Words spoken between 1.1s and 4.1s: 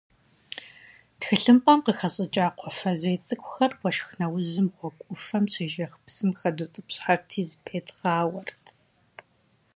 Тхылъымпӏэм къыхэщӏыкӏа кхъуафэжьей цӏыкӏухэр уэшх